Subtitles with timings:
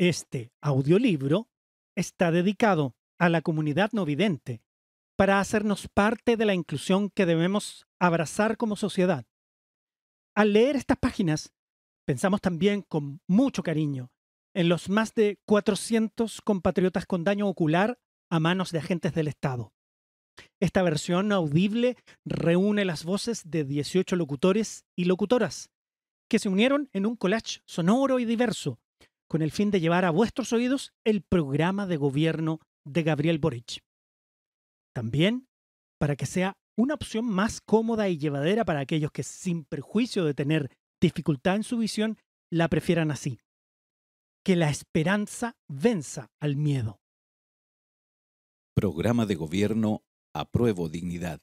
[0.00, 1.50] Este audiolibro
[1.94, 4.62] está dedicado a la comunidad no vidente
[5.14, 9.26] para hacernos parte de la inclusión que debemos abrazar como sociedad.
[10.34, 11.52] Al leer estas páginas,
[12.06, 14.10] pensamos también con mucho cariño
[14.54, 19.74] en los más de 400 compatriotas con daño ocular a manos de agentes del Estado.
[20.60, 25.68] Esta versión audible reúne las voces de 18 locutores y locutoras
[26.26, 28.80] que se unieron en un collage sonoro y diverso
[29.30, 33.84] con el fin de llevar a vuestros oídos el programa de gobierno de Gabriel Boric.
[34.92, 35.46] También
[36.00, 40.34] para que sea una opción más cómoda y llevadera para aquellos que, sin perjuicio de
[40.34, 42.18] tener dificultad en su visión,
[42.50, 43.38] la prefieran así.
[44.44, 47.00] Que la esperanza venza al miedo.
[48.74, 50.02] Programa de Gobierno
[50.34, 51.40] Apruebo Dignidad.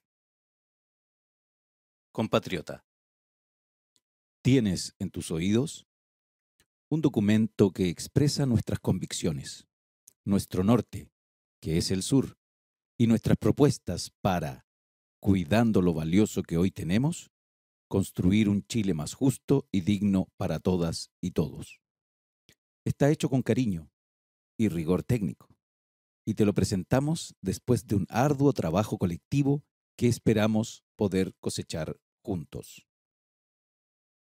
[2.12, 2.84] Compatriota,
[4.42, 5.87] tienes en tus oídos
[6.90, 9.68] un documento que expresa nuestras convicciones,
[10.24, 11.12] nuestro norte,
[11.62, 12.38] que es el sur,
[12.98, 14.66] y nuestras propuestas para,
[15.20, 17.30] cuidando lo valioso que hoy tenemos,
[17.90, 21.82] construir un Chile más justo y digno para todas y todos.
[22.86, 23.92] Está hecho con cariño
[24.58, 25.50] y rigor técnico,
[26.26, 29.62] y te lo presentamos después de un arduo trabajo colectivo
[29.98, 32.88] que esperamos poder cosechar juntos.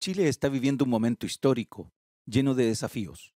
[0.01, 1.93] Chile está viviendo un momento histórico
[2.27, 3.35] lleno de desafíos,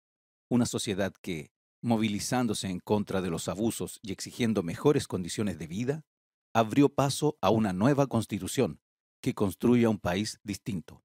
[0.49, 6.05] una sociedad que, movilizándose en contra de los abusos y exigiendo mejores condiciones de vida,
[6.53, 8.79] abrió paso a una nueva constitución
[9.21, 11.03] que construya un país distinto.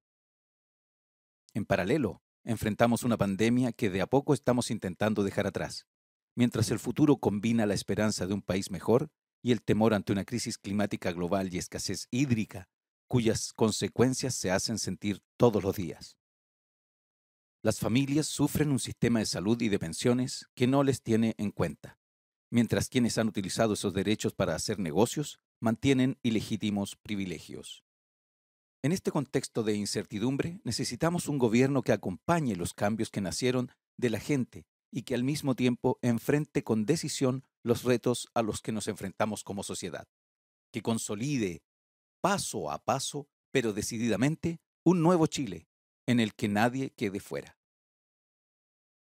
[1.55, 5.87] En paralelo, enfrentamos una pandemia que de a poco estamos intentando dejar atrás,
[6.37, 9.11] mientras el futuro combina la esperanza de un país mejor
[9.43, 12.69] y el temor ante una crisis climática global y escasez hídrica,
[13.09, 16.20] cuyas consecuencias se hacen sentir todos los días.
[17.63, 21.51] Las familias sufren un sistema de salud y de pensiones que no les tiene en
[21.51, 21.99] cuenta,
[22.51, 27.85] mientras quienes han utilizado esos derechos para hacer negocios mantienen ilegítimos privilegios.
[28.83, 34.09] En este contexto de incertidumbre, necesitamos un gobierno que acompañe los cambios que nacieron de
[34.09, 38.73] la gente y que al mismo tiempo enfrente con decisión los retos a los que
[38.73, 40.09] nos enfrentamos como sociedad,
[40.73, 41.63] que consolide
[42.23, 45.70] paso a paso, pero decididamente, un nuevo Chile
[46.11, 47.57] en el que nadie quede fuera.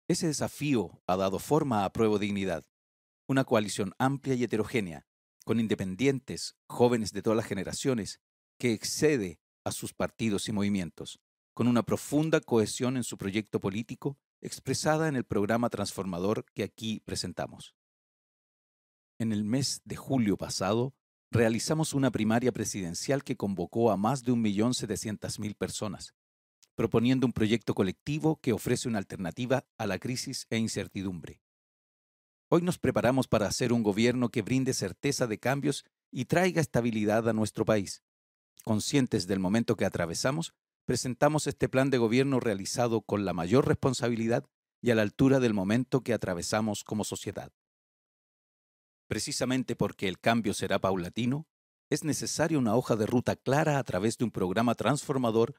[0.07, 2.66] Ese desafío ha dado forma a Prueba Dignidad,
[3.27, 5.05] una coalición amplia y heterogénea,
[5.45, 8.21] con independientes, jóvenes de todas las generaciones,
[8.57, 11.19] que excede a sus partidos y movimientos,
[11.53, 17.01] con una profunda cohesión en su proyecto político expresada en el programa transformador que aquí
[17.05, 17.75] presentamos.
[19.19, 20.95] En el mes de julio pasado,
[21.29, 26.16] realizamos una primaria presidencial que convocó a más de 1.700.000 personas,
[26.75, 31.41] proponiendo un proyecto colectivo que ofrece una alternativa a la crisis e incertidumbre.
[32.49, 37.27] Hoy nos preparamos para hacer un gobierno que brinde certeza de cambios y traiga estabilidad
[37.27, 38.03] a nuestro país.
[38.63, 40.53] Conscientes del momento que atravesamos,
[40.85, 44.45] presentamos este plan de gobierno realizado con la mayor responsabilidad
[44.81, 47.51] y a la altura del momento que atravesamos como sociedad.
[49.07, 51.47] Precisamente porque el cambio será paulatino,
[51.89, 55.55] es necesaria una hoja de ruta clara a través de un programa transformador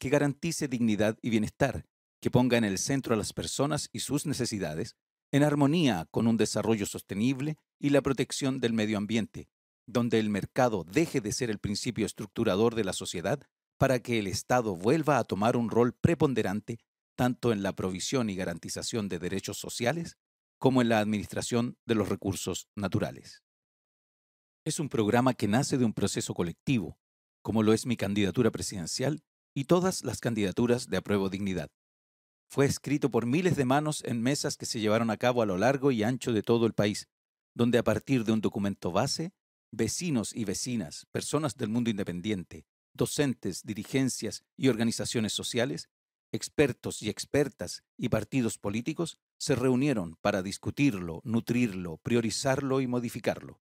[0.00, 1.84] que garantice dignidad y bienestar,
[2.20, 4.96] que ponga en el centro a las personas y sus necesidades,
[5.30, 9.48] en armonía con un desarrollo sostenible y la protección del medio ambiente,
[9.86, 13.42] donde el mercado deje de ser el principio estructurador de la sociedad
[13.78, 16.78] para que el Estado vuelva a tomar un rol preponderante
[17.14, 20.16] tanto en la provisión y garantización de derechos sociales
[20.58, 23.42] como en la administración de los recursos naturales.
[24.64, 26.98] Es un programa que nace de un proceso colectivo,
[27.42, 29.22] como lo es mi candidatura presidencial
[29.54, 31.70] y todas las candidaturas de apruebo dignidad.
[32.48, 35.56] Fue escrito por miles de manos en mesas que se llevaron a cabo a lo
[35.56, 37.08] largo y ancho de todo el país,
[37.54, 39.32] donde a partir de un documento base,
[39.70, 45.88] vecinos y vecinas, personas del mundo independiente, docentes, dirigencias y organizaciones sociales,
[46.32, 53.60] expertos y expertas y partidos políticos se reunieron para discutirlo, nutrirlo, priorizarlo y modificarlo.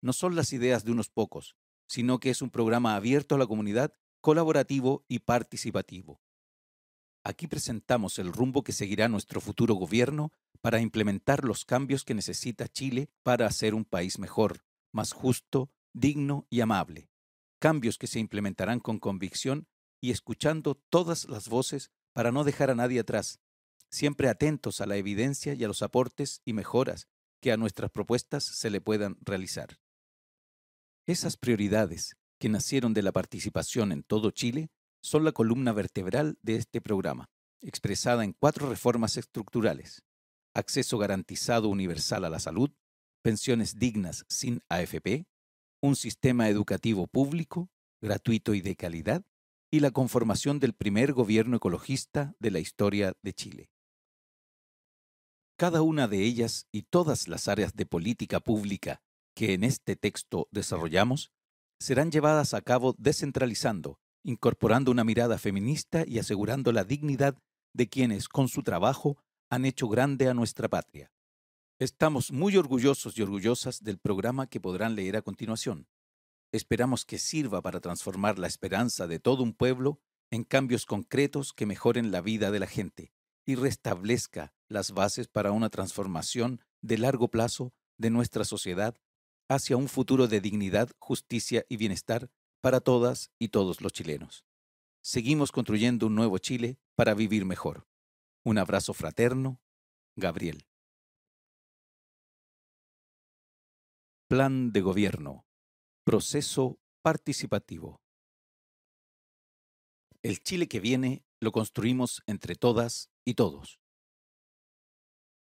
[0.00, 1.56] No son las ideas de unos pocos,
[1.88, 6.20] sino que es un programa abierto a la comunidad colaborativo y participativo.
[7.24, 12.68] Aquí presentamos el rumbo que seguirá nuestro futuro gobierno para implementar los cambios que necesita
[12.68, 17.10] Chile para hacer un país mejor, más justo, digno y amable.
[17.58, 19.66] Cambios que se implementarán con convicción
[20.00, 23.40] y escuchando todas las voces para no dejar a nadie atrás,
[23.90, 27.08] siempre atentos a la evidencia y a los aportes y mejoras
[27.40, 29.78] que a nuestras propuestas se le puedan realizar.
[31.06, 34.70] Esas prioridades que nacieron de la participación en todo Chile,
[35.00, 37.30] son la columna vertebral de este programa,
[37.60, 40.02] expresada en cuatro reformas estructurales.
[40.54, 42.70] acceso garantizado universal a la salud,
[43.22, 45.26] pensiones dignas sin AFP,
[45.80, 47.70] un sistema educativo público,
[48.00, 49.24] gratuito y de calidad,
[49.70, 53.70] y la conformación del primer gobierno ecologista de la historia de Chile.
[55.56, 59.02] Cada una de ellas y todas las áreas de política pública
[59.34, 61.30] que en este texto desarrollamos
[61.78, 67.36] serán llevadas a cabo descentralizando, incorporando una mirada feminista y asegurando la dignidad
[67.72, 69.16] de quienes con su trabajo
[69.50, 71.12] han hecho grande a nuestra patria.
[71.78, 75.86] Estamos muy orgullosos y orgullosas del programa que podrán leer a continuación.
[76.50, 81.66] Esperamos que sirva para transformar la esperanza de todo un pueblo en cambios concretos que
[81.66, 83.12] mejoren la vida de la gente
[83.46, 88.96] y restablezca las bases para una transformación de largo plazo de nuestra sociedad
[89.48, 92.30] hacia un futuro de dignidad, justicia y bienestar
[92.60, 94.44] para todas y todos los chilenos.
[95.02, 97.86] Seguimos construyendo un nuevo Chile para vivir mejor.
[98.44, 99.60] Un abrazo fraterno,
[100.16, 100.66] Gabriel.
[104.28, 105.46] Plan de Gobierno.
[106.04, 108.02] Proceso participativo.
[110.22, 113.80] El Chile que viene lo construimos entre todas y todos.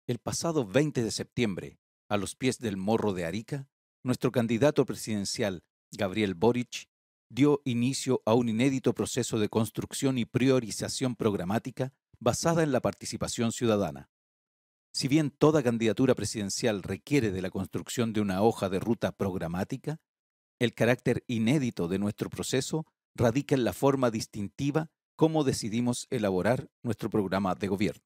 [0.07, 3.69] El pasado 20 de septiembre, a los pies del Morro de Arica,
[4.03, 6.87] nuestro candidato presidencial, Gabriel Boric,
[7.29, 13.51] dio inicio a un inédito proceso de construcción y priorización programática basada en la participación
[13.51, 14.09] ciudadana.
[14.91, 19.97] Si bien toda candidatura presidencial requiere de la construcción de una hoja de ruta programática,
[20.59, 22.85] el carácter inédito de nuestro proceso
[23.15, 28.03] radica en la forma distintiva como decidimos elaborar nuestro programa de gobierno.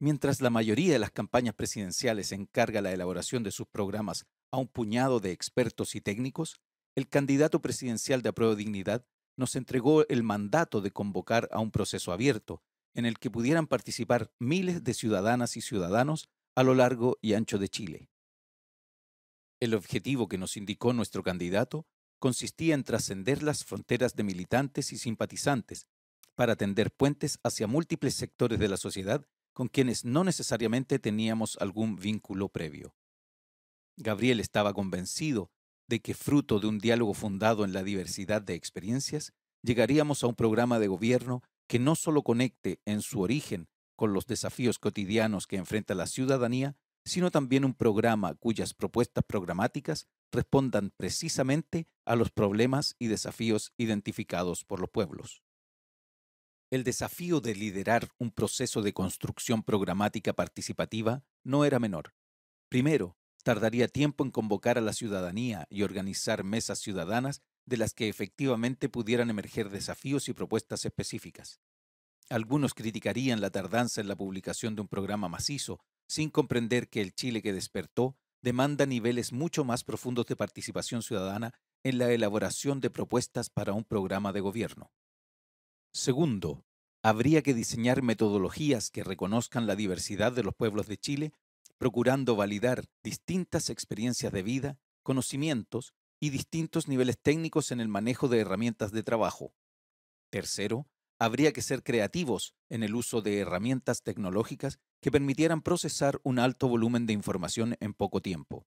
[0.00, 4.68] Mientras la mayoría de las campañas presidenciales encarga la elaboración de sus programas a un
[4.68, 6.60] puñado de expertos y técnicos,
[6.94, 9.04] el candidato presidencial de Apruebo Dignidad
[9.36, 12.62] nos entregó el mandato de convocar a un proceso abierto,
[12.94, 17.58] en el que pudieran participar miles de ciudadanas y ciudadanos a lo largo y ancho
[17.58, 18.08] de Chile.
[19.60, 21.86] El objetivo que nos indicó nuestro candidato
[22.18, 25.86] consistía en trascender las fronteras de militantes y simpatizantes
[26.34, 31.96] para tender puentes hacia múltiples sectores de la sociedad con quienes no necesariamente teníamos algún
[31.96, 32.94] vínculo previo.
[33.96, 35.50] Gabriel estaba convencido
[35.88, 40.34] de que fruto de un diálogo fundado en la diversidad de experiencias, llegaríamos a un
[40.34, 45.56] programa de gobierno que no solo conecte en su origen con los desafíos cotidianos que
[45.56, 52.96] enfrenta la ciudadanía, sino también un programa cuyas propuestas programáticas respondan precisamente a los problemas
[52.98, 55.43] y desafíos identificados por los pueblos.
[56.74, 62.16] El desafío de liderar un proceso de construcción programática participativa no era menor.
[62.68, 68.08] Primero, tardaría tiempo en convocar a la ciudadanía y organizar mesas ciudadanas de las que
[68.08, 71.60] efectivamente pudieran emerger desafíos y propuestas específicas.
[72.28, 75.78] Algunos criticarían la tardanza en la publicación de un programa macizo,
[76.08, 81.54] sin comprender que el Chile que despertó demanda niveles mucho más profundos de participación ciudadana
[81.84, 84.90] en la elaboración de propuestas para un programa de gobierno.
[85.94, 86.66] Segundo,
[87.04, 91.32] habría que diseñar metodologías que reconozcan la diversidad de los pueblos de Chile
[91.78, 98.40] procurando validar distintas experiencias de vida, conocimientos y distintos niveles técnicos en el manejo de
[98.40, 99.54] herramientas de trabajo.
[100.30, 100.88] Tercero,
[101.20, 106.66] habría que ser creativos en el uso de herramientas tecnológicas que permitieran procesar un alto
[106.66, 108.66] volumen de información en poco tiempo,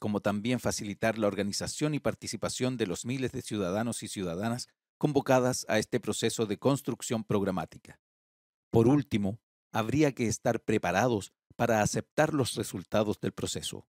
[0.00, 4.68] como también facilitar la organización y participación de los miles de ciudadanos y ciudadanas
[5.04, 8.00] convocadas a este proceso de construcción programática.
[8.70, 9.38] Por último,
[9.70, 13.86] habría que estar preparados para aceptar los resultados del proceso.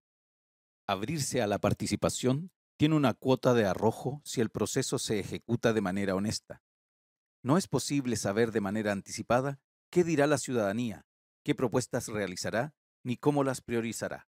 [0.86, 5.80] Abrirse a la participación tiene una cuota de arrojo si el proceso se ejecuta de
[5.80, 6.62] manera honesta.
[7.42, 11.06] No es posible saber de manera anticipada qué dirá la ciudadanía,
[11.46, 14.28] qué propuestas realizará, ni cómo las priorizará.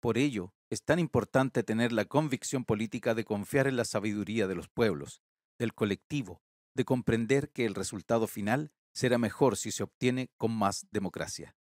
[0.00, 4.56] Por ello, es tan importante tener la convicción política de confiar en la sabiduría de
[4.56, 5.22] los pueblos,
[5.60, 6.40] del colectivo,
[6.74, 11.54] de comprender que el resultado final será mejor si se obtiene con más democracia.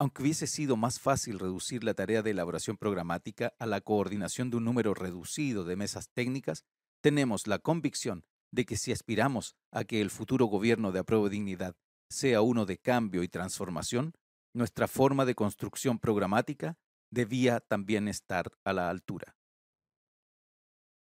[0.00, 4.56] Aunque hubiese sido más fácil reducir la tarea de elaboración programática a la coordinación de
[4.56, 6.64] un número reducido de mesas técnicas,
[7.02, 11.76] tenemos la convicción de que si aspiramos a que el futuro gobierno de apruebo dignidad
[12.08, 14.14] sea uno de cambio y transformación,
[14.54, 16.78] nuestra forma de construcción programática
[17.10, 19.37] debía también estar a la altura.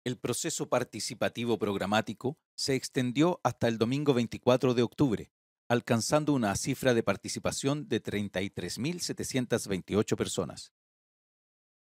[0.08, 5.30] El proceso participativo programático se extendió hasta el domingo 24 de octubre,
[5.68, 10.72] alcanzando una cifra de participación de 33.728 personas.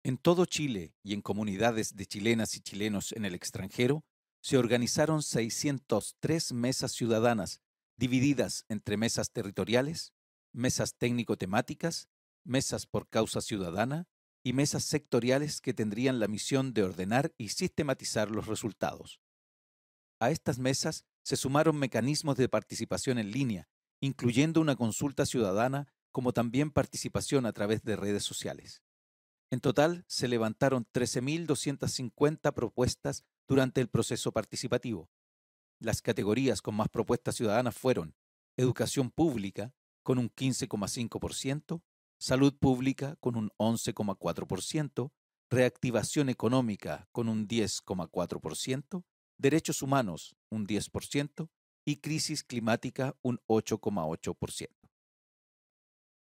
[0.02, 4.06] En todo Chile y en comunidades de chilenas y chilenos en el extranjero,
[4.40, 7.60] se organizaron 603 mesas ciudadanas,
[7.98, 10.14] divididas entre mesas territoriales,
[10.54, 12.08] mesas técnico-temáticas,
[12.44, 14.08] mesas por causa ciudadana
[14.46, 19.20] y mesas sectoriales que tendrían la misión de ordenar y sistematizar los resultados.
[20.20, 26.32] A estas mesas se sumaron mecanismos de participación en línea, incluyendo una consulta ciudadana como
[26.32, 28.84] también participación a través de redes sociales.
[29.50, 35.10] En total, se levantaron 13.250 propuestas durante el proceso participativo.
[35.80, 38.14] Las categorías con más propuestas ciudadanas fueron
[38.56, 39.74] educación pública,
[40.04, 41.82] con un 15,5%,
[42.18, 45.12] salud pública, con un 11,4%,
[45.50, 49.04] reactivación económica, con un 10,4%,
[49.38, 51.48] derechos humanos, un 10%,
[51.86, 54.68] y crisis climática, un 8,8%.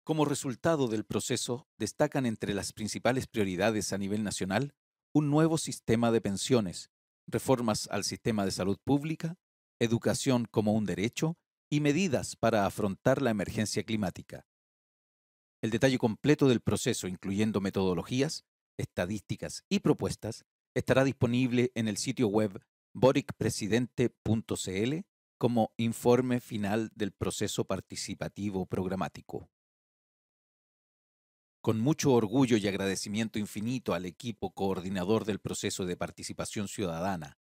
[0.04, 4.74] Como resultado del proceso, destacan entre las principales prioridades a nivel nacional
[5.12, 6.90] un nuevo sistema de pensiones,
[7.26, 9.36] reformas al sistema de salud pública,
[9.80, 11.38] educación como un derecho
[11.70, 14.46] y medidas para afrontar la emergencia climática.
[15.66, 18.44] El detalle completo del proceso, incluyendo metodologías,
[18.76, 20.44] estadísticas y propuestas,
[20.76, 25.00] estará disponible en el sitio web boricpresidente.cl
[25.38, 29.50] como informe final del proceso participativo programático.
[31.60, 37.38] Con mucho orgullo y agradecimiento infinito al equipo coordinador del proceso de participación ciudadana,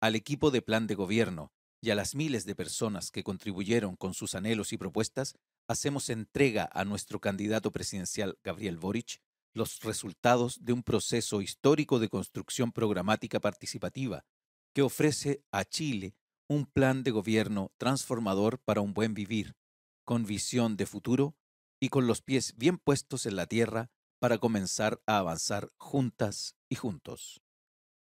[0.00, 4.14] al equipo de plan de gobierno y a las miles de personas que contribuyeron con
[4.14, 5.34] sus anhelos y propuestas,
[5.68, 9.20] hacemos entrega a nuestro candidato presidencial Gabriel Boric
[9.52, 14.26] los resultados de un proceso histórico de construcción programática participativa
[14.74, 16.14] que ofrece a Chile
[16.48, 19.56] un plan de gobierno transformador para un buen vivir,
[20.04, 21.36] con visión de futuro
[21.80, 26.76] y con los pies bien puestos en la tierra para comenzar a avanzar juntas y
[26.76, 27.42] juntos.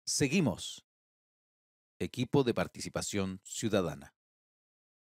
[0.07, 0.87] Seguimos.
[1.99, 4.15] Equipo de Participación Ciudadana.